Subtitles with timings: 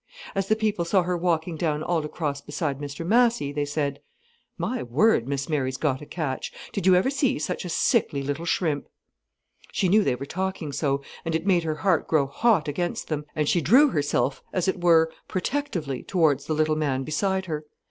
[0.33, 3.99] As the people saw her walking down Aldecross beside Mr Massy, they said:
[4.57, 6.51] "My word, Miss Mary's got a catch.
[6.73, 8.89] Did ever you see such a sickly little shrimp!"
[9.71, 13.25] She knew they were talking so, and it made her heart grow hot against them,
[13.35, 17.65] and she drew herself as it were protectively towards the little man beside her.